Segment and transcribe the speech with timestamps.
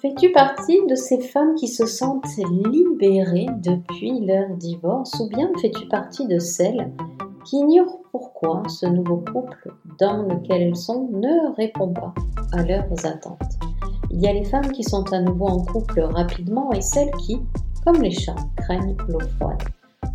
[0.00, 2.24] Fais-tu partie de ces femmes qui se sentent
[2.70, 6.92] libérées depuis leur divorce ou bien fais-tu partie de celles
[7.44, 12.14] qui ignorent pourquoi ce nouveau couple dans lequel elles sont ne répond pas
[12.52, 13.58] à leurs attentes?
[14.12, 17.40] Il y a les femmes qui sont à nouveau en couple rapidement et celles qui,
[17.84, 19.62] comme les chats, craignent l'eau froide.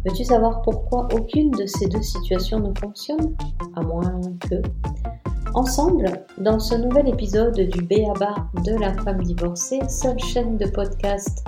[0.05, 3.35] Veux-tu savoir pourquoi aucune de ces deux situations ne fonctionne?
[3.75, 4.61] À moins que...
[5.55, 8.33] Ensemble, dans ce nouvel épisode du BABA
[8.65, 11.45] de la femme divorcée, seule chaîne de podcast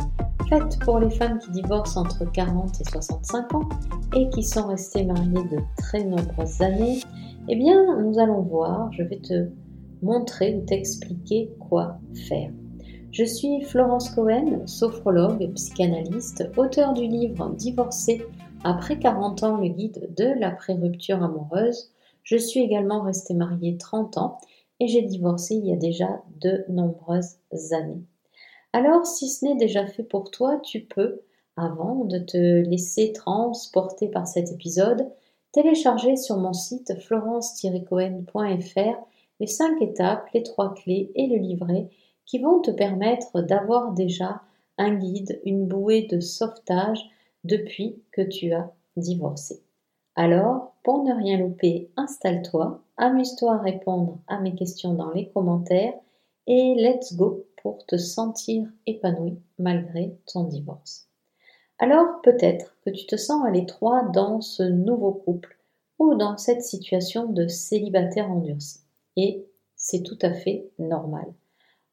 [0.48, 3.68] faite pour les femmes qui divorcent entre 40 et 65 ans
[4.16, 7.00] et qui sont restées mariées de très nombreuses années,
[7.50, 9.50] eh bien, nous allons voir, je vais te
[10.04, 12.52] montrer ou t'expliquer quoi faire.
[13.12, 18.24] Je suis Florence Cohen, sophrologue, psychanalyste, auteur du livre Divorcé
[18.64, 21.95] après 40 ans, le guide de la pré-rupture amoureuse
[22.26, 24.38] je suis également restée mariée 30 ans
[24.82, 27.38] et j'ai divorcé il y a déjà de nombreuses
[27.72, 28.04] années.
[28.74, 31.22] Alors, si ce n'est déjà fait pour toi, tu peux,
[31.56, 35.10] avant de te laisser transporter par cet épisode,
[35.54, 39.06] télécharger sur mon site florence-cohen.fr
[39.40, 41.88] les 5 étapes, les 3 clés et le livret
[42.26, 44.42] qui vont te permettre d'avoir déjà
[44.78, 47.00] un guide, une bouée de sauvetage
[47.44, 49.65] depuis que tu as divorcé.
[50.16, 55.94] Alors, pour ne rien louper, installe-toi, amuse-toi à répondre à mes questions dans les commentaires
[56.48, 61.10] et let's go pour te sentir épanoui malgré ton divorce.
[61.80, 65.58] Alors peut-être que tu te sens à l'étroit dans ce nouveau couple
[66.00, 68.80] ou dans cette situation de célibataire endurci.
[69.18, 71.26] Et c'est tout à fait normal.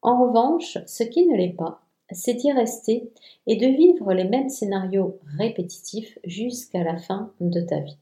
[0.01, 3.11] En revanche, ce qui ne l'est pas, c'est d'y rester
[3.47, 7.97] et de vivre les mêmes scénarios répétitifs jusqu'à la fin de ta vie.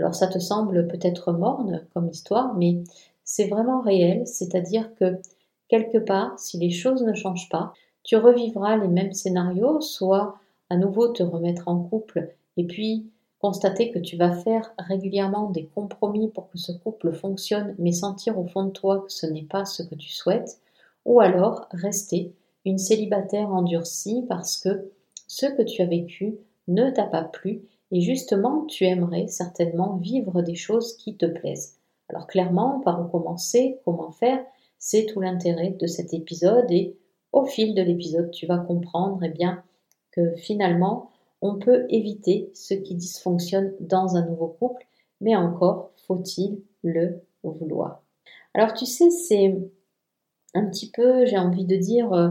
[0.00, 2.82] Alors ça te semble peut-être morne comme histoire, mais
[3.22, 5.20] c'est vraiment réel, c'est-à-dire que
[5.68, 10.38] quelque part, si les choses ne changent pas, tu revivras les mêmes scénarios, soit
[10.70, 15.66] à nouveau te remettre en couple et puis constater que tu vas faire régulièrement des
[15.66, 19.42] compromis pour que ce couple fonctionne, mais sentir au fond de toi que ce n'est
[19.42, 20.60] pas ce que tu souhaites,
[21.04, 22.32] ou alors rester
[22.64, 24.90] une célibataire endurcie parce que
[25.26, 26.38] ce que tu as vécu
[26.68, 31.78] ne t'a pas plu et justement, tu aimerais certainement vivre des choses qui te plaisent.
[32.08, 34.44] Alors clairement, par où commencer, comment faire,
[34.78, 36.96] c'est tout l'intérêt de cet épisode et
[37.32, 39.62] au fil de l'épisode, tu vas comprendre eh bien,
[40.10, 41.10] que finalement,
[41.42, 44.84] on peut éviter ce qui dysfonctionne dans un nouveau couple,
[45.20, 48.02] mais encore faut-il le vouloir.
[48.54, 49.56] Alors tu sais, c'est
[50.54, 52.30] un petit peu, j'ai envie de dire, euh,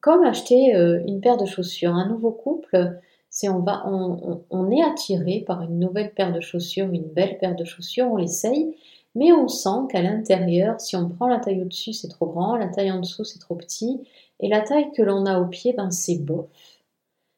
[0.00, 1.94] comme acheter euh, une paire de chaussures.
[1.94, 3.00] Un nouveau couple,
[3.36, 7.54] c'est on va, on, est attiré par une nouvelle paire de chaussures, une belle paire
[7.54, 8.74] de chaussures, on l'essaye,
[9.14, 12.68] mais on sent qu'à l'intérieur, si on prend la taille au-dessus, c'est trop grand, la
[12.68, 14.00] taille en dessous, c'est trop petit,
[14.40, 16.46] et la taille que l'on a au pied, ben c'est bof.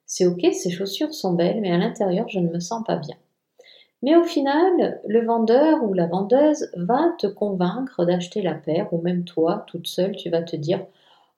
[0.07, 3.17] C'est ok, ces chaussures sont belles, mais à l'intérieur, je ne me sens pas bien.
[4.03, 9.03] Mais au final, le vendeur ou la vendeuse va te convaincre d'acheter la paire, ou
[9.03, 10.87] même toi, toute seule, tu vas te dire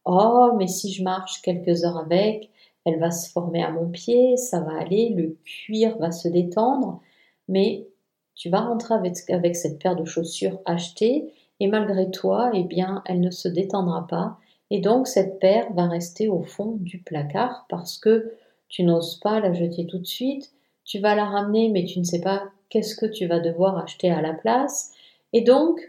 [0.05, 2.51] Oh, mais si je marche quelques heures avec,
[2.85, 7.01] elle va se former à mon pied, ça va aller, le cuir va se détendre,
[7.49, 7.87] mais
[8.35, 13.21] tu vas rentrer avec, cette paire de chaussures achetée et malgré toi, eh bien, elle
[13.21, 14.39] ne se détendra pas
[14.71, 18.33] et donc cette paire va rester au fond du placard parce que
[18.69, 20.53] tu n'oses pas la jeter tout de suite,
[20.85, 24.11] tu vas la ramener mais tu ne sais pas qu'est-ce que tu vas devoir acheter
[24.11, 24.93] à la place
[25.33, 25.81] et donc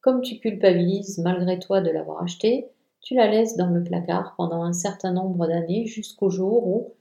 [0.00, 2.68] comme tu culpabilises malgré toi de l'avoir achetée,
[3.06, 6.92] tu la laisses dans le placard pendant un certain nombre d'années jusqu'au jour où,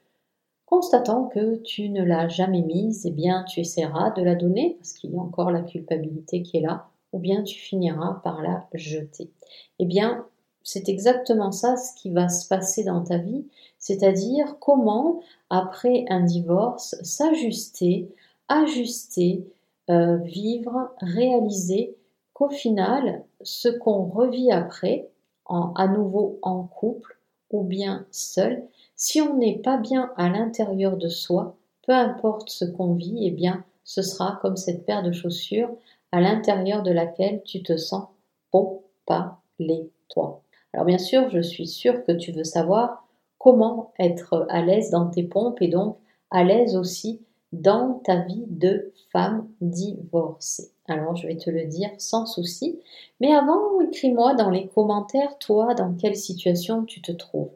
[0.68, 4.94] constatant que tu ne l'as jamais mise, eh bien tu essaieras de la donner parce
[4.94, 8.68] qu'il y a encore la culpabilité qui est là, ou bien tu finiras par la
[8.76, 9.32] jeter.
[9.80, 10.28] Eh bien,
[10.62, 13.48] c'est exactement ça ce qui va se passer dans ta vie,
[13.80, 18.14] c'est-à-dire comment, après un divorce, s'ajuster,
[18.48, 19.44] ajuster,
[19.90, 21.96] euh, vivre, réaliser
[22.34, 25.10] qu'au final, ce qu'on revit après,
[25.48, 27.18] à nouveau en couple
[27.52, 28.64] ou bien seul,
[28.96, 31.56] si on n'est pas bien à l'intérieur de soi,
[31.86, 35.70] peu importe ce qu'on vit, eh bien, ce sera comme cette paire de chaussures
[36.12, 38.08] à l'intérieur de laquelle tu te sens
[38.52, 40.42] bon, pas les toi.
[40.74, 43.06] Alors bien sûr, je suis sûre que tu veux savoir
[43.38, 45.98] comment être à l'aise dans tes pompes et donc
[46.32, 47.22] à l'aise aussi
[47.52, 50.75] dans ta vie de femme divorcée.
[50.88, 52.80] Alors je vais te le dire sans souci.
[53.20, 57.52] Mais avant, écris-moi dans les commentaires, toi, dans quelle situation tu te trouves.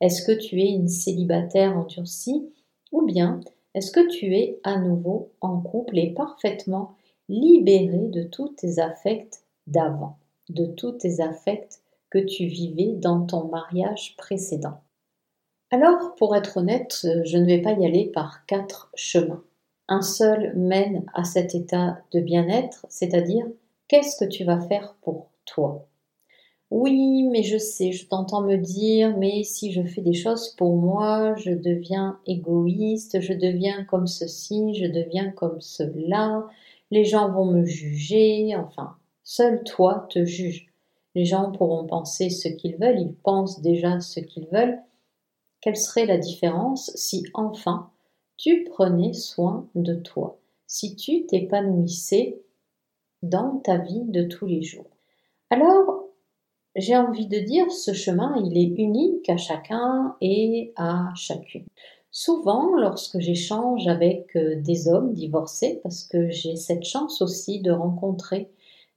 [0.00, 2.50] Est-ce que tu es une célibataire endurcie
[2.92, 3.40] ou bien
[3.74, 6.94] est-ce que tu es à nouveau en couple et parfaitement
[7.28, 13.48] libérée de tous tes affects d'avant, de tous tes affects que tu vivais dans ton
[13.48, 14.80] mariage précédent?
[15.72, 19.42] Alors, pour être honnête, je ne vais pas y aller par quatre chemins.
[19.88, 23.46] Un seul mène à cet état de bien-être, c'est-à-dire
[23.88, 25.86] qu'est-ce que tu vas faire pour toi?
[26.70, 30.74] Oui, mais je sais, je t'entends me dire, mais si je fais des choses pour
[30.74, 36.48] moi, je deviens égoïste, je deviens comme ceci, je deviens comme cela,
[36.90, 40.66] les gens vont me juger, enfin, seul toi te juges.
[41.14, 44.80] Les gens pourront penser ce qu'ils veulent, ils pensent déjà ce qu'ils veulent.
[45.60, 47.90] Quelle serait la différence si enfin
[48.36, 52.40] tu prenais soin de toi, si tu t'épanouissais
[53.22, 54.90] dans ta vie de tous les jours.
[55.50, 56.08] Alors,
[56.76, 61.66] j'ai envie de dire, ce chemin, il est unique à chacun et à chacune.
[62.10, 67.72] Souvent, lorsque j'échange avec euh, des hommes divorcés, parce que j'ai cette chance aussi de
[67.72, 68.50] rencontrer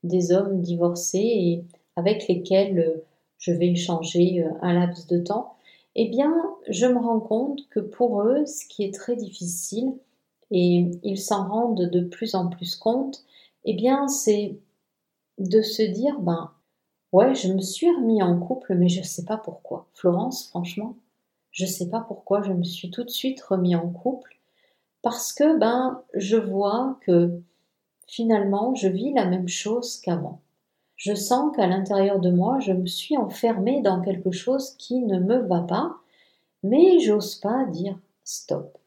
[0.03, 3.05] des hommes divorcés et avec lesquels euh,
[3.39, 5.56] je vais échanger euh, un laps de temps,
[5.97, 6.33] eh bien,
[6.69, 9.93] je me rends compte que pour eux, ce qui est très difficile,
[10.51, 13.25] et ils s'en rendent de plus en plus compte,
[13.65, 14.59] eh bien, c'est
[15.39, 16.51] de se dire, ben,
[17.13, 19.87] ouais, je me suis remis en couple, mais je ne sais pas pourquoi.
[19.93, 20.95] Florence, franchement,
[21.51, 24.39] je ne sais pas pourquoi je me suis tout de suite remis en couple,
[25.01, 27.41] parce que, ben, je vois que
[28.07, 30.41] finalement, je vis la même chose qu'avant.
[30.97, 35.19] Je sens qu'à l'intérieur de moi, je me suis enfermée dans quelque chose qui ne
[35.19, 35.95] me va pas,
[36.63, 38.77] mais j'ose pas dire stop.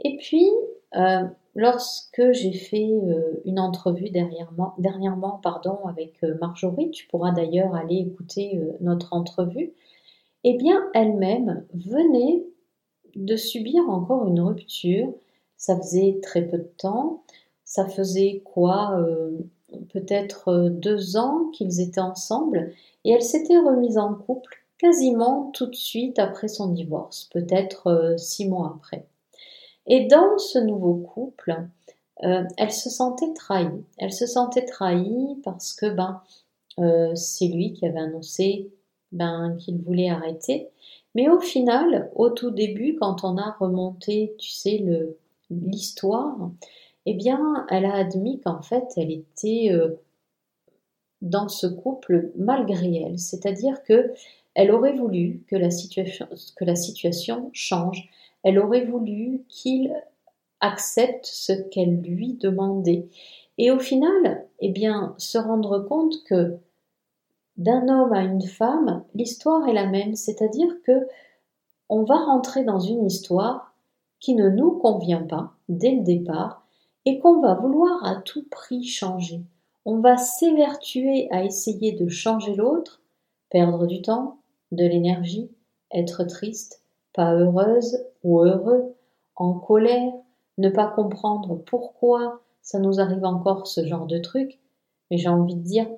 [0.00, 0.48] Et puis,
[0.94, 1.24] euh,
[1.56, 7.96] lorsque j'ai fait euh, une entrevue dernièrement, pardon, avec euh, Marjorie, tu pourras d'ailleurs aller
[7.96, 9.72] écouter notre entrevue,
[10.44, 12.46] eh bien, elle-même venait
[13.16, 15.12] de subir encore une rupture.
[15.56, 17.24] Ça faisait très peu de temps.
[17.64, 18.96] Ça faisait quoi
[19.92, 22.72] Peut-être deux ans qu'ils étaient ensemble
[23.04, 28.48] et elle s'était remise en couple quasiment tout de suite après son divorce, peut-être six
[28.48, 29.06] mois après.
[29.88, 31.66] Et dans ce nouveau couple,
[32.22, 33.84] euh, elle se sentait trahie.
[33.96, 36.20] Elle se sentait trahie parce que ben,
[36.78, 38.70] euh, c'est lui qui avait annoncé
[39.12, 40.68] ben, qu'il voulait arrêter.
[41.14, 44.84] Mais au final, au tout début, quand on a remonté, tu sais,
[45.50, 46.36] l'histoire,
[47.10, 49.96] eh bien, elle a admis qu'en fait, elle était euh,
[51.22, 53.18] dans ce couple malgré elle.
[53.18, 54.12] C'est-à-dire que
[54.54, 58.10] elle aurait voulu que la situation, que la situation change.
[58.42, 59.94] Elle aurait voulu qu'il
[60.60, 63.06] accepte ce qu'elle lui demandait.
[63.56, 66.58] Et au final, eh bien, se rendre compte que
[67.56, 71.08] d'un homme à une femme, l'histoire est la même, c'est-à-dire que
[71.88, 73.74] on va rentrer dans une histoire
[74.20, 76.67] qui ne nous convient pas dès le départ
[77.08, 79.40] et qu'on va vouloir à tout prix changer.
[79.86, 83.00] On va s'évertuer à essayer de changer l'autre,
[83.48, 84.40] perdre du temps,
[84.72, 85.50] de l'énergie,
[85.90, 86.82] être triste,
[87.14, 88.94] pas heureuse ou heureux,
[89.36, 90.12] en colère,
[90.58, 94.60] ne pas comprendre pourquoi ça nous arrive encore ce genre de truc,
[95.10, 95.88] mais j'ai envie de dire,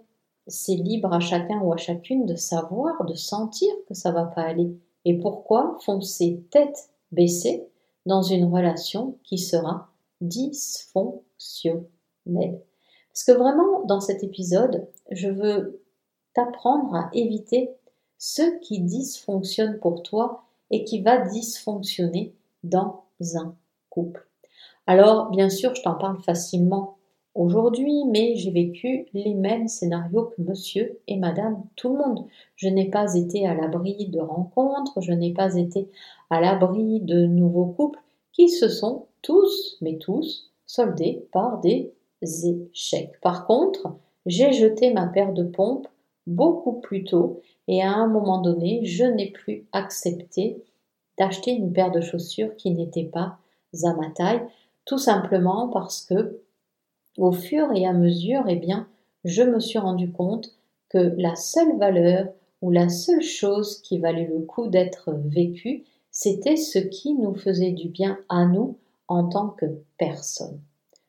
[0.47, 4.43] c'est libre à chacun ou à chacune de savoir, de sentir que ça va pas
[4.43, 4.79] aller.
[5.05, 7.67] Et pourquoi foncer tête baissée
[8.07, 9.90] dans une relation qui sera
[10.21, 12.61] dysfonctionnelle.
[13.13, 15.83] Parce que vraiment, dans cet épisode, je veux
[16.35, 17.71] t'apprendre à éviter
[18.19, 23.05] ce qui dysfonctionne pour toi et qui va dysfonctionner dans
[23.35, 23.55] un
[23.89, 24.27] couple.
[24.87, 26.99] Alors, bien sûr, je t'en parle facilement
[27.35, 32.27] aujourd'hui, mais j'ai vécu les mêmes scénarios que monsieur et madame tout le monde.
[32.57, 35.89] Je n'ai pas été à l'abri de rencontres, je n'ai pas été
[36.29, 38.01] à l'abri de nouveaux couples
[38.33, 43.21] qui se sont tous, mais tous, soldés par des échecs.
[43.23, 43.97] Par contre,
[44.27, 45.89] j'ai jeté ma paire de pompes
[46.27, 50.63] beaucoup plus tôt et à un moment donné, je n'ai plus accepté
[51.19, 53.39] d'acheter une paire de chaussures qui n'était pas
[53.85, 54.43] à ma taille,
[54.85, 56.41] tout simplement parce que
[57.19, 58.89] au fur et à mesure, eh bien,
[59.25, 60.53] je me suis rendu compte
[60.89, 62.29] que la seule valeur
[62.63, 67.73] ou la seule chose qui valait le coup d'être vécue, c'était ce qui nous faisait
[67.73, 68.77] du bien à nous
[69.11, 69.67] en tant que
[69.99, 70.61] personne.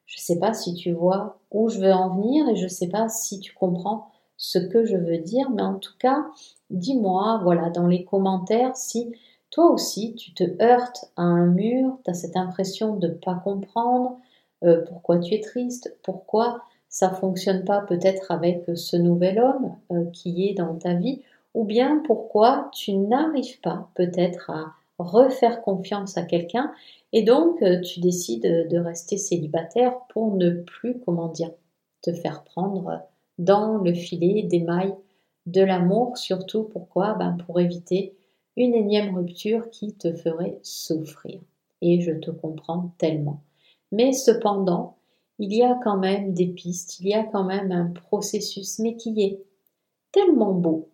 [0.05, 2.70] Je ne sais pas si tu vois où je veux en venir et je ne
[2.70, 6.25] sais pas si tu comprends ce que je veux dire, mais en tout cas,
[6.72, 9.13] dis-moi, voilà, dans les commentaires, si
[9.51, 13.36] toi aussi tu te heurtes à un mur, tu as cette impression de ne pas
[13.36, 14.17] comprendre
[14.63, 20.05] euh, pourquoi tu es triste, pourquoi ça fonctionne pas peut-être avec ce nouvel homme euh,
[20.12, 21.22] qui est dans ta vie,
[21.53, 26.72] ou bien pourquoi tu n'arrives pas peut-être à refaire confiance à quelqu'un
[27.13, 31.51] et donc euh, tu décides de rester célibataire pour ne plus, comment dire,
[32.01, 33.01] te faire prendre
[33.38, 34.96] dans le filet des mailles
[35.46, 37.13] de l'amour, surtout pourquoi?
[37.15, 38.15] Ben Pour éviter
[38.55, 41.39] une énième rupture qui te ferait souffrir.
[41.81, 43.41] Et je te comprends tellement.
[43.91, 44.98] Mais cependant,
[45.39, 48.96] il y a quand même des pistes, il y a quand même un processus, mais
[48.96, 49.41] qui est
[50.12, 50.90] tellement beau.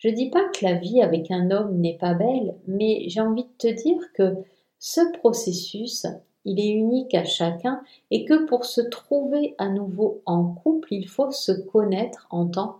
[0.00, 3.44] Je dis pas que la vie avec un homme n'est pas belle, mais j'ai envie
[3.44, 4.34] de te dire que
[4.78, 6.06] ce processus,
[6.46, 11.06] il est unique à chacun et que pour se trouver à nouveau en couple, il
[11.06, 12.76] faut se connaître en tant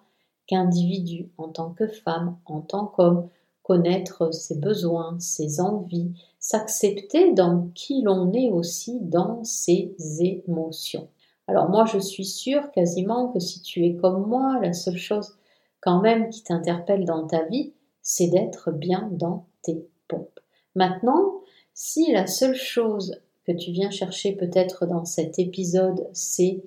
[0.47, 3.29] qu'individu, en tant que femme, en tant qu'homme,
[3.65, 11.09] connaître ses besoins, ses envies, s'accepter dans qui l'on est aussi dans ses émotions.
[11.47, 15.37] Alors moi, je suis sûre quasiment que si tu es comme moi, la seule chose
[15.81, 17.73] quand même qui t'interpelle dans ta vie,
[18.03, 20.41] c'est d'être bien dans tes pompes.
[20.75, 21.41] Maintenant,
[21.75, 26.63] si la seule chose que tu viens chercher peut-être dans cet épisode, c'est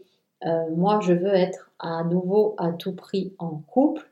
[0.45, 4.09] euh, moi je veux être à nouveau à tout prix en couple,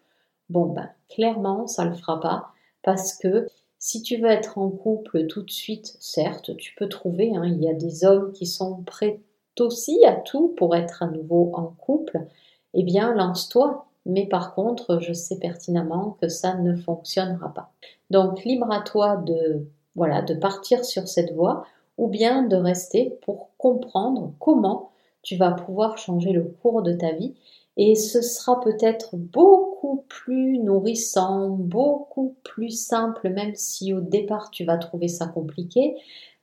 [0.49, 2.51] bon ben clairement ça le fera pas
[2.83, 3.47] parce que
[3.79, 7.63] si tu veux être en couple tout de suite, certes, tu peux trouver, hein, il
[7.63, 9.21] y a des hommes qui sont prêts
[9.59, 12.25] aussi à tout pour être à nouveau en couple,
[12.73, 13.90] eh bien lance-toi.
[14.05, 17.71] Mais par contre, je sais pertinemment que ça ne fonctionnera pas.
[18.09, 21.65] Donc libre à toi de voilà, de partir sur cette voie
[21.97, 24.91] ou bien de rester pour comprendre comment
[25.21, 27.35] tu vas pouvoir changer le cours de ta vie
[27.77, 34.65] et ce sera peut-être beaucoup plus nourrissant, beaucoup plus simple, même si au départ tu
[34.65, 35.95] vas trouver ça compliqué,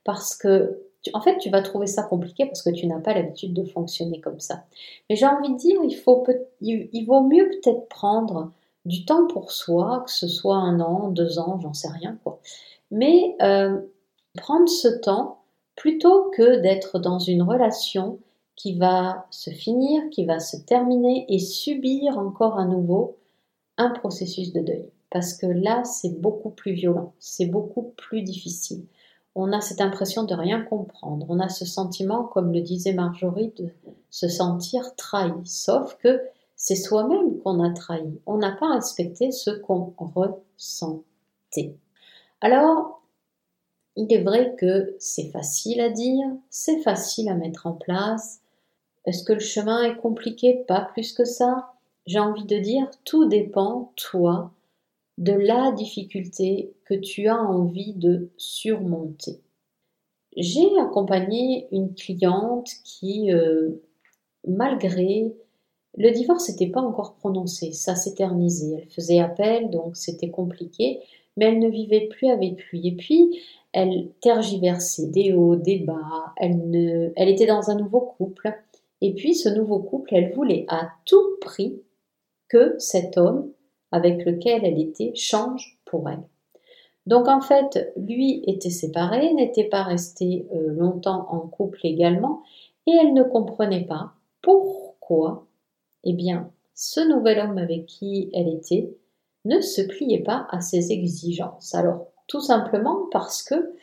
[0.03, 0.81] parce que
[1.13, 4.19] en fait tu vas trouver ça compliqué parce que tu n'as pas l'habitude de fonctionner
[4.19, 4.63] comme ça.
[5.09, 6.25] Mais j'ai envie de dire, il, faut
[6.61, 8.51] il, vaut mieux peut-être prendre
[8.85, 12.39] du temps pour soi, que ce soit un an, deux ans, j'en sais rien quoi.
[12.91, 13.79] Mais euh,
[14.35, 15.39] prendre ce temps
[15.75, 18.19] plutôt que d'être dans une relation
[18.55, 23.15] qui va se finir, qui va se terminer et subir encore à nouveau
[23.77, 24.85] un processus de deuil.
[25.09, 28.83] Parce que là, c'est beaucoup plus violent, c'est beaucoup plus difficile.
[29.35, 33.53] On a cette impression de rien comprendre, on a ce sentiment, comme le disait Marjorie,
[33.57, 33.69] de
[34.09, 35.31] se sentir trahi.
[35.45, 36.21] Sauf que
[36.55, 38.19] c'est soi-même qu'on a trahi.
[38.25, 41.75] On n'a pas respecté ce qu'on ressentait.
[42.41, 43.01] Alors,
[43.95, 48.41] il est vrai que c'est facile à dire, c'est facile à mettre en place,
[49.05, 50.63] est-ce que le chemin est compliqué?
[50.67, 51.73] Pas plus que ça.
[52.05, 54.51] J'ai envie de dire, tout dépend, toi,
[55.19, 59.41] de la difficulté que tu as envie de surmonter.
[60.35, 63.71] J'ai accompagné une cliente qui, euh,
[64.47, 65.35] malgré
[65.97, 68.77] le divorce n'était pas encore prononcé, ça s'éternisait.
[68.81, 70.99] Elle faisait appel, donc c'était compliqué,
[71.35, 72.87] mais elle ne vivait plus avec lui.
[72.87, 73.41] Et puis,
[73.73, 78.53] elle tergiversait des hauts, des bas, elle, ne, elle était dans un nouveau couple.
[79.01, 81.81] Et puis ce nouveau couple, elle voulait à tout prix
[82.47, 83.51] que cet homme
[83.91, 86.23] avec lequel elle était change pour elle.
[87.05, 92.43] Donc en fait, lui était séparé, n'était pas resté euh, longtemps en couple également,
[92.85, 95.47] et elle ne comprenait pas pourquoi,
[96.03, 98.93] eh bien, ce nouvel homme avec qui elle était
[99.45, 101.73] ne se pliait pas à ses exigences.
[101.73, 103.73] Alors, tout simplement parce que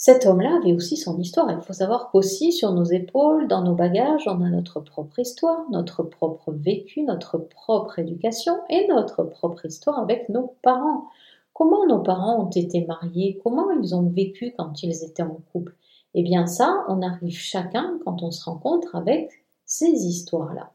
[0.00, 1.50] cet homme-là avait aussi son histoire.
[1.50, 5.68] Il faut savoir qu'aussi sur nos épaules, dans nos bagages, on a notre propre histoire,
[5.72, 11.08] notre propre vécu, notre propre éducation et notre propre histoire avec nos parents.
[11.52, 15.74] Comment nos parents ont été mariés, comment ils ont vécu quand ils étaient en couple?
[16.14, 20.70] Eh bien ça, on arrive chacun quand on se rencontre avec ces histoires-là.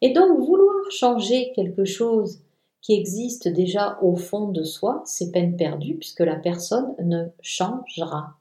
[0.00, 2.38] Et donc vouloir changer quelque chose
[2.82, 8.36] qui existe déjà au fond de soi, c'est peine perdue puisque la personne ne changera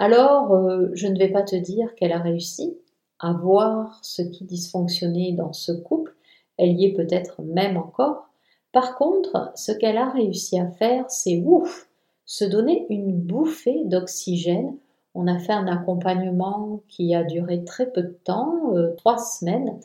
[0.00, 2.74] alors euh, je ne vais pas te dire qu'elle a réussi
[3.18, 6.16] à voir ce qui dysfonctionnait dans ce couple,
[6.56, 8.30] elle y est peut-être même encore.
[8.72, 11.90] Par contre, ce qu'elle a réussi à faire, c'est ouf,
[12.24, 14.74] se donner une bouffée d'oxygène.
[15.14, 19.80] On a fait un accompagnement qui a duré très peu de temps, euh, trois semaines.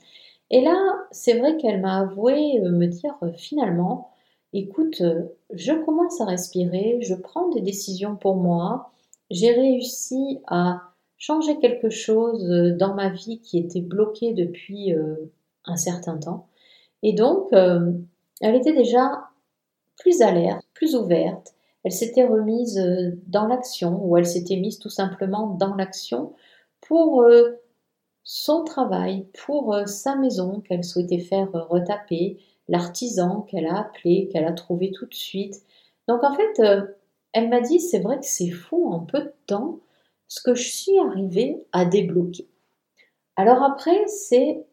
[0.50, 0.78] Et là,
[1.12, 4.12] c'est vrai qu'elle m'a avoué euh, me dire finalement,
[4.54, 5.04] écoute,
[5.52, 8.92] je commence à respirer, je prends des décisions pour moi,
[9.30, 10.82] j'ai réussi à
[11.18, 15.16] changer quelque chose euh, dans ma vie qui était bloqué depuis euh,
[15.66, 16.48] un certain temps.
[17.04, 17.92] Et donc, euh,
[18.42, 19.30] elle était déjà
[19.98, 21.54] plus alerte, plus ouverte.
[21.84, 22.80] Elle s'était remise
[23.28, 26.34] dans l'action, ou elle s'était mise tout simplement dans l'action
[26.82, 27.24] pour
[28.24, 34.54] son travail, pour sa maison qu'elle souhaitait faire retaper, l'artisan qu'elle a appelé, qu'elle a
[34.54, 35.62] trouvé tout de suite.
[36.08, 36.60] Donc en fait,
[37.36, 39.80] elle m'a dit, c'est vrai que c'est fou, en peu de temps,
[40.30, 42.48] ce que je suis arrivée à débloquer.
[43.36, 44.66] Alors après, c'est,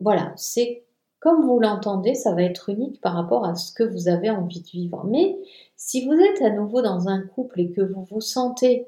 [0.00, 0.86] voilà, c'est
[1.20, 4.62] comme vous l'entendez, ça va être unique par rapport à ce que vous avez envie
[4.62, 5.04] de vivre.
[5.04, 5.36] Mais
[5.76, 8.86] si vous êtes à nouveau dans un couple et que vous vous sentez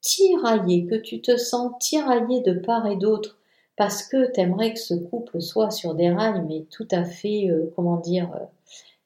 [0.00, 3.38] tiraillé, que tu te sens tiraillé de part et d'autre,
[3.76, 7.50] parce que tu aimerais que ce couple soit sur des rails, mais tout à fait,
[7.50, 8.44] euh, comment dire, euh,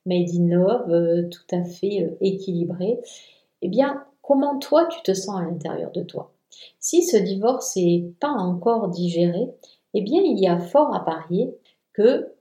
[0.07, 3.01] made in love, euh, tout à fait équilibré,
[3.63, 6.33] eh bien, comment toi tu te sens à l'intérieur de toi?
[6.79, 9.51] Si ce divorce n'est pas encore digéré,
[9.95, 11.55] eh bien, il y a fort à parier
[11.93, 12.33] que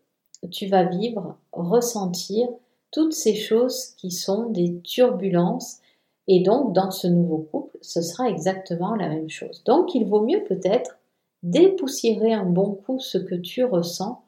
[0.51, 2.47] tu vas vivre, ressentir
[2.91, 5.79] toutes ces choses qui sont des turbulences.
[6.27, 9.63] Et donc, dans ce nouveau couple, ce sera exactement la même chose.
[9.65, 10.97] Donc, il vaut mieux peut-être
[11.43, 14.23] dépoussiérer un bon coup ce que tu ressens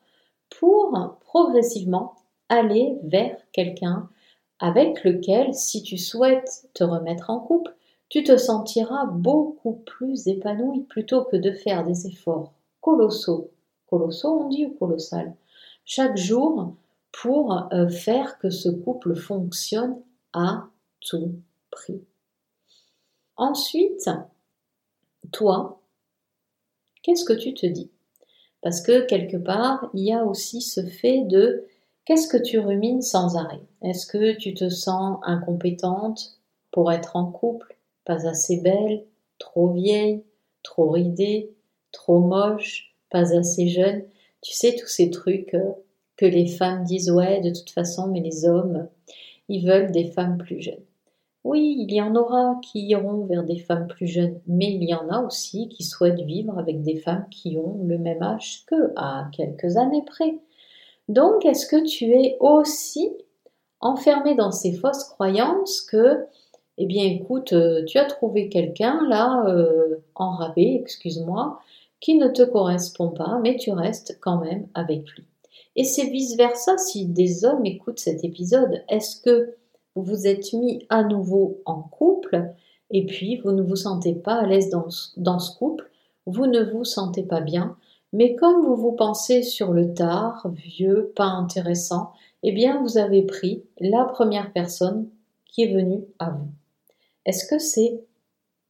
[0.50, 2.16] pour progressivement
[2.48, 4.10] aller vers quelqu'un
[4.60, 7.74] avec lequel, si tu souhaites te remettre en couple,
[8.10, 13.52] tu te sentiras beaucoup plus épanoui plutôt que de faire des efforts colossaux.
[13.88, 15.36] Colossaux, on dit, ou colossal?
[15.86, 16.76] Chaque jour
[17.12, 19.98] pour euh, faire que ce couple fonctionne
[20.34, 20.68] à
[21.00, 21.34] tout
[21.72, 22.04] prix.
[23.38, 24.10] Ensuite,
[25.32, 25.82] toi,
[27.02, 27.90] qu'est-ce que tu te dis?
[28.62, 31.66] Parce que quelque part, il y a aussi ce fait de
[32.10, 33.62] qu'est-ce que tu rumines sans arrêt?
[33.84, 36.40] Est-ce que tu te sens incompétente
[36.72, 39.06] pour être en couple, pas assez belle,
[39.38, 40.24] trop vieille,
[40.64, 41.54] trop ridée,
[41.92, 44.02] trop moche, pas assez jeune?
[44.42, 45.70] Tu sais, tous ces trucs euh,
[46.18, 48.88] que les femmes disent, ouais, de toute façon, mais les hommes,
[49.48, 50.84] ils veulent des femmes plus jeunes.
[51.44, 54.96] Oui, il y en aura qui iront vers des femmes plus jeunes, mais il y
[54.96, 58.94] en a aussi qui souhaitent vivre avec des femmes qui ont le même âge qu'eux,
[58.96, 60.40] à quelques années près.
[61.10, 63.12] Donc, est-ce que tu es aussi
[63.82, 66.26] enfermé dans ces fausses croyances que,
[66.78, 69.96] eh bien, écoute, euh, tu as trouvé quelqu'un là, euh,
[70.56, 71.60] excuse-moi,
[72.00, 75.26] qui ne te correspond pas, mais tu restes quand même avec lui.
[75.76, 78.84] Et c'est vice-versa si des hommes écoutent cet épisode.
[78.88, 79.56] Est-ce que
[79.96, 82.54] vous vous êtes mis à nouveau en couple
[82.92, 85.90] et puis vous ne vous sentez pas à l'aise dans ce couple,
[86.28, 87.76] vous ne vous sentez pas bien,
[88.12, 92.12] mais comme vous vous pensez sur le tard, vieux, pas intéressant,
[92.44, 95.10] eh bien vous avez pris la première personne
[95.46, 96.50] qui est venue à vous.
[97.26, 98.02] Est-ce que c'est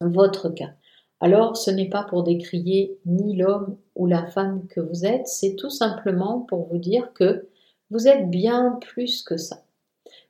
[0.00, 0.72] votre cas?
[1.20, 5.54] Alors ce n'est pas pour décrier ni l'homme ou la femme que vous êtes, c'est
[5.56, 7.48] tout simplement pour vous dire que
[7.90, 9.62] vous êtes bien plus que ça.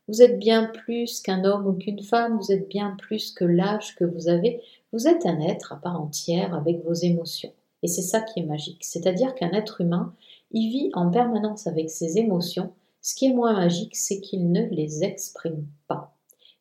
[0.08, 3.94] Vous êtes bien plus qu'un homme ou qu'une femme, vous êtes bien plus que l'âge
[3.94, 4.60] que vous avez,
[4.92, 7.52] vous êtes un être à part entière avec vos émotions.
[7.82, 10.14] Et c'est ça qui est magique, c'est-à-dire qu'un être humain,
[10.50, 14.62] il vit en permanence avec ses émotions, ce qui est moins magique, c'est qu'il ne
[14.66, 16.14] les exprime pas.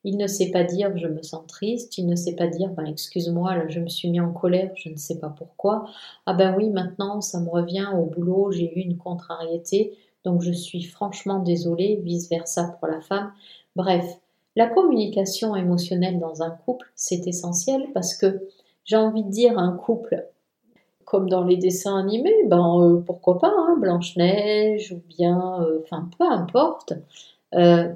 [0.06, 2.86] Il ne sait pas dire je me sens triste, il ne sait pas dire ben
[2.86, 5.86] excuse-moi, je me suis mis en colère, je ne sais pas pourquoi.
[6.26, 10.54] Ah ben oui, maintenant ça me revient au boulot, j'ai eu une contrariété, donc je
[10.54, 13.34] suis franchement désolée, vice-versa pour la femme.
[13.76, 14.06] Bref,
[14.56, 18.48] la communication émotionnelle dans un couple, c'est essentiel parce que
[18.86, 20.26] j'ai envie de dire un couple
[21.10, 26.08] comme dans les dessins animés, ben euh, pourquoi pas, hein, Blanche-Neige ou bien, euh, enfin
[26.18, 26.94] peu importe.
[27.56, 27.92] Euh,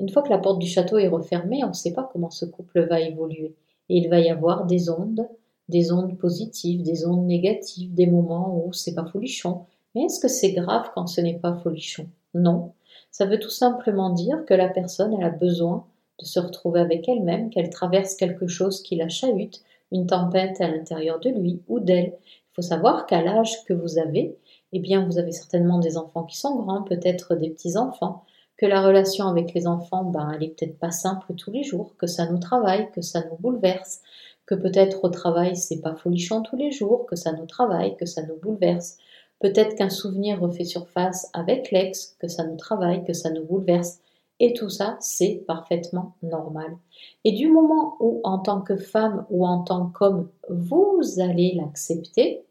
[0.00, 2.44] une fois que la porte du château est refermée, on ne sait pas comment ce
[2.44, 3.54] couple va évoluer.
[3.88, 5.28] Et il va y avoir des ondes,
[5.68, 9.60] des ondes positives, des ondes négatives, des moments où c'est pas folichon.
[9.94, 12.08] Mais est-ce que c'est grave quand ce n'est pas folichon?
[12.34, 12.72] Non.
[13.12, 15.86] Ça veut tout simplement dire que la personne elle a besoin
[16.18, 20.68] de se retrouver avec elle-même, qu'elle traverse quelque chose qui la chahute, une tempête à
[20.68, 22.14] l'intérieur de lui ou d'elle.
[22.56, 24.38] Faut savoir qu'à l'âge que vous avez,
[24.72, 28.24] eh bien, vous avez certainement des enfants qui sont grands, peut-être des petits-enfants
[28.56, 31.94] que la relation avec les enfants, ben, elle est peut-être pas simple tous les jours,
[31.98, 34.00] que ça nous travaille, que ça nous bouleverse,
[34.46, 38.06] que peut-être au travail c'est pas folichon tous les jours, que ça nous travaille, que
[38.06, 38.96] ça nous bouleverse.
[39.40, 43.98] Peut-être qu'un souvenir refait surface avec l'ex, que ça nous travaille, que ça nous bouleverse.
[44.40, 46.78] Et tout ça, c'est parfaitement normal.
[47.24, 52.45] Et du moment où, en tant que femme ou en tant qu'homme, vous allez l'accepter,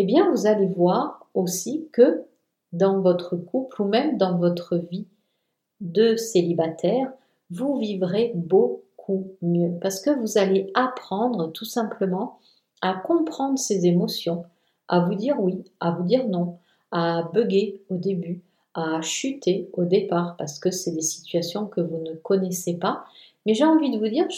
[0.00, 2.22] eh bien, vous allez voir aussi que
[2.72, 5.08] dans votre couple ou même dans votre vie
[5.80, 7.12] de célibataire,
[7.50, 12.38] vous vivrez beaucoup mieux parce que vous allez apprendre tout simplement
[12.80, 14.44] à comprendre ses émotions,
[14.86, 16.58] à vous dire oui, à vous dire non,
[16.92, 21.98] à bugger au début, à chuter au départ parce que c'est des situations que vous
[22.04, 23.04] ne connaissez pas.
[23.46, 24.28] Mais j'ai envie de vous dire,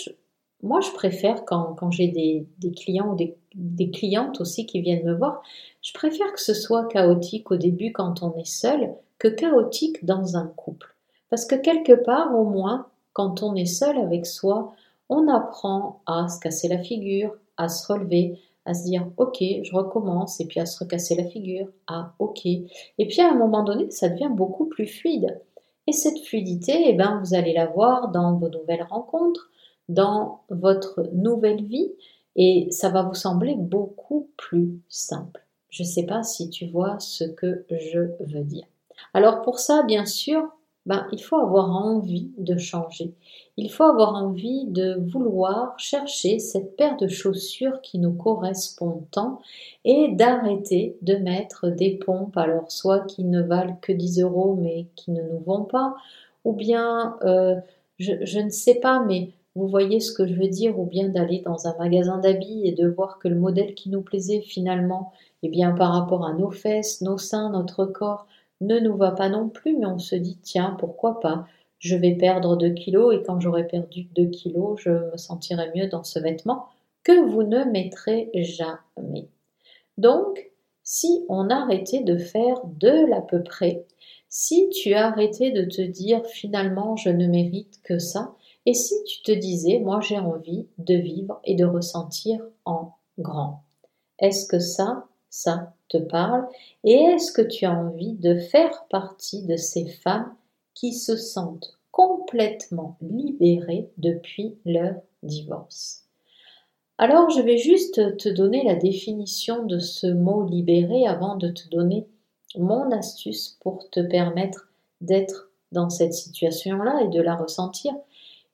[0.63, 3.17] moi je préfère quand, j'ai des, clients ou
[3.55, 5.43] des, clientes aussi qui viennent me voir,
[5.83, 10.37] je préfère que ce soit chaotique au début quand on est seul que chaotique dans
[10.37, 10.95] un couple.
[11.29, 14.73] Parce que quelque part, au moins, quand on est seul avec soi,
[15.09, 19.75] on apprend à se casser la figure, à se relever, à se dire ok, je
[19.75, 22.47] recommence, et puis à se recasser la figure, ah ok.
[22.47, 25.41] Et puis à un moment donné, ça devient beaucoup plus fluide.
[25.87, 29.51] Et cette fluidité, eh ben, vous allez la voir dans vos nouvelles rencontres,
[29.91, 31.93] dans votre nouvelle vie,
[32.37, 35.45] et ça va vous sembler beaucoup plus simple.
[35.69, 38.67] Je ne sais pas si tu vois ce que je veux dire.
[39.15, 40.49] Alors pour ça, bien sûr,
[40.87, 43.15] ben, il faut avoir envie de changer.
[43.57, 49.41] Il faut avoir envie de vouloir chercher cette paire de chaussures qui nous correspond tant
[49.85, 54.87] et d'arrêter de mettre des pompes, alors soit qui ne valent que 10 euros mais
[54.97, 55.95] qui ne nous vont pas,
[56.45, 57.57] ou bien, euh,
[57.99, 61.09] je, je ne sais pas, mais vous voyez ce que je veux dire, ou bien
[61.09, 65.13] d'aller dans un magasin d'habits et de voir que le modèle qui nous plaisait finalement,
[65.43, 68.27] eh bien par rapport à nos fesses, nos seins, notre corps,
[68.61, 71.47] ne nous va pas non plus, mais on se dit tiens, pourquoi pas
[71.79, 75.89] Je vais perdre 2 kilos et quand j'aurai perdu 2 kilos, je me sentirai mieux
[75.89, 76.67] dans ce vêtement
[77.03, 79.29] que vous ne mettrez jamais.
[79.97, 80.51] Donc,
[80.83, 83.85] si on arrêtait de faire de l'à peu près,
[84.29, 88.35] si tu arrêtais de te dire finalement je ne mérite que ça,
[88.67, 93.63] et si tu te disais moi j'ai envie de vivre et de ressentir en grand,
[94.19, 96.47] est-ce que ça, ça te parle?
[96.85, 100.35] Et est-ce que tu as envie de faire partie de ces femmes
[100.75, 106.05] qui se sentent complètement libérées depuis leur divorce?
[106.99, 111.67] Alors je vais juste te donner la définition de ce mot libéré avant de te
[111.71, 112.07] donner
[112.57, 114.69] mon astuce pour te permettre
[115.01, 117.95] d'être dans cette situation-là et de la ressentir.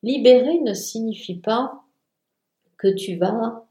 [0.07, 1.83] Libérer ne signifie pas
[2.79, 3.66] que tu vas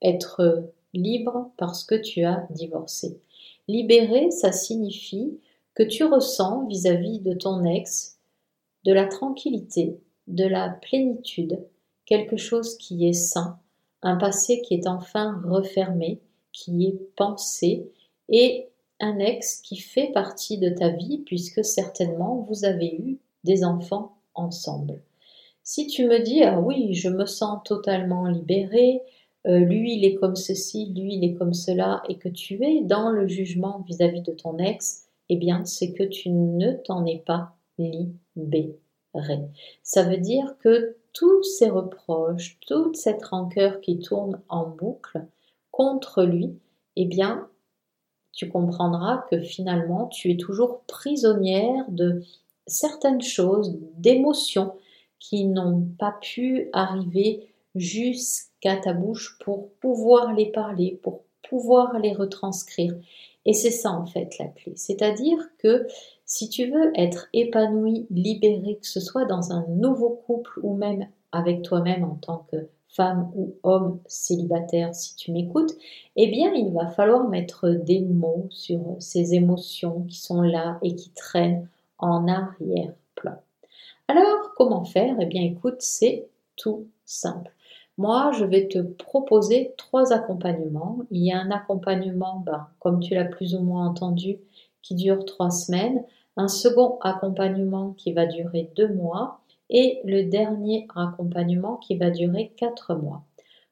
[0.00, 3.18] être libre parce que tu as divorcé.
[3.66, 5.40] Libéré, ça signifie
[5.74, 8.20] que tu ressens vis-à-vis de ton ex
[8.84, 11.58] de la tranquillité, de la plénitude,
[12.06, 13.58] quelque chose qui est sain,
[14.02, 16.20] un passé qui est enfin refermé,
[16.52, 17.90] qui est pensé,
[18.28, 18.68] et
[19.00, 24.14] un ex qui fait partie de ta vie puisque certainement vous avez eu des enfants
[24.34, 25.00] ensemble.
[25.64, 29.00] Si tu me dis ah oui, je me sens totalement libérée,
[29.46, 32.82] euh, lui il est comme ceci, lui il est comme cela, et que tu es
[32.82, 37.18] dans le jugement vis-à-vis de ton ex, eh bien c'est que tu ne t'en es
[37.18, 38.76] pas libéré.
[39.82, 45.26] Ça veut dire que tous ces reproches, toute cette rancœur qui tourne en boucle
[45.70, 46.58] contre lui,
[46.96, 47.48] eh bien
[48.32, 52.22] tu comprendras que finalement tu es toujours prisonnière de
[52.66, 54.72] certaines choses, d'émotions
[55.22, 62.12] qui n'ont pas pu arriver jusqu'à ta bouche pour pouvoir les parler, pour pouvoir les
[62.12, 62.96] retranscrire.
[63.46, 64.72] Et c'est ça en fait la clé.
[64.74, 65.86] C'est-à-dire que
[66.26, 71.06] si tu veux être épanoui, libéré, que ce soit dans un nouveau couple ou même
[71.30, 75.72] avec toi-même en tant que femme ou homme célibataire, si tu m'écoutes,
[76.16, 80.96] eh bien il va falloir mettre des mots sur ces émotions qui sont là et
[80.96, 83.38] qui traînent en arrière-plan.
[84.14, 85.16] Alors, comment faire?
[85.20, 87.50] Eh bien écoute, c'est tout simple.
[87.96, 90.98] Moi, je vais te proposer trois accompagnements.
[91.10, 94.36] Il y a un accompagnement, ben, comme tu l'as plus ou moins entendu,
[94.82, 96.04] qui dure trois semaines,
[96.36, 102.52] un second accompagnement qui va durer deux mois et le dernier accompagnement qui va durer
[102.58, 103.22] quatre mois.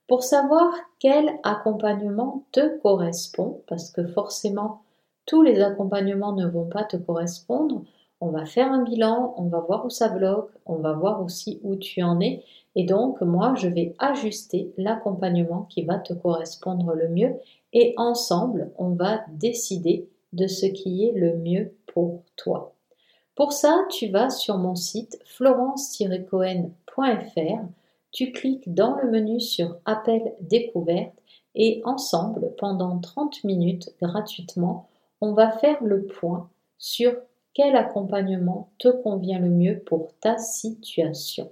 [0.09, 4.81] Pour savoir quel accompagnement te correspond, parce que forcément
[5.27, 7.83] tous les accompagnements ne vont pas te correspondre,
[8.21, 11.61] on va faire un bilan, on va voir où ça bloque, on va voir aussi
[11.63, 12.45] où tu en es.
[12.77, 17.35] Et donc, moi, je vais ajuster l'accompagnement qui va te correspondre le mieux.
[17.73, 22.75] Et ensemble, on va décider de ce qui est le mieux pour toi.
[23.35, 27.65] Pour ça, tu vas sur mon site florence-cohen.fr,
[28.13, 31.15] tu cliques dans le menu sur Appel découverte
[31.55, 34.89] et ensemble, pendant 30 minutes gratuitement,
[35.21, 37.15] on va faire le point sur
[37.55, 41.51] quel accompagnement te convient le mieux pour ta situation?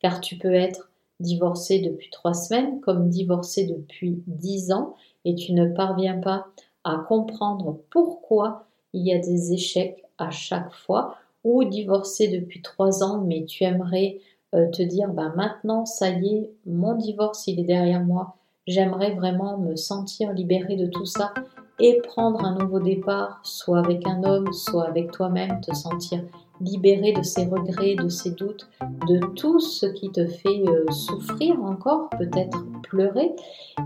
[0.00, 5.52] Car tu peux être divorcé depuis trois semaines comme divorcé depuis dix ans et tu
[5.52, 6.46] ne parviens pas
[6.84, 13.02] à comprendre pourquoi il y a des échecs à chaque fois ou divorcé depuis trois
[13.02, 14.20] ans mais tu aimerais
[14.54, 18.37] euh, te dire bah maintenant ça y est mon divorce il est derrière moi
[18.68, 21.32] j'aimerais vraiment me sentir libérée de tout ça
[21.80, 26.20] et prendre un nouveau départ, soit avec un homme, soit avec toi-même, te sentir
[26.60, 28.68] libéré de ces regrets, de ces doutes,
[29.08, 33.30] de tout ce qui te fait euh, souffrir encore, peut-être pleurer,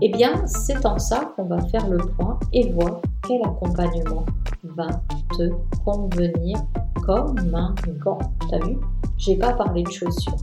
[0.01, 4.25] eh bien c'est en ça qu'on va faire le point et voir quel accompagnement
[4.63, 4.87] va
[5.37, 5.49] te
[5.85, 6.57] convenir
[7.05, 8.19] comme un gant.
[8.49, 8.77] T'as vu?
[9.17, 10.35] J'ai pas parlé de chaussures.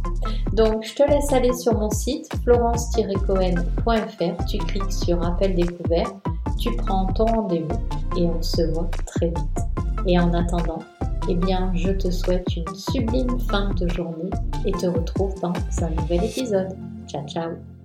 [0.53, 4.44] Donc, je te laisse aller sur mon site florence-cohen.fr.
[4.46, 6.11] Tu cliques sur Appel découvert,
[6.59, 7.81] tu prends ton rendez-vous
[8.16, 9.61] et on se voit très vite.
[10.07, 10.81] Et en attendant,
[11.29, 14.31] eh bien, je te souhaite une sublime fin de journée
[14.64, 16.77] et te retrouve dans un nouvel épisode.
[17.07, 17.80] Ciao, ciao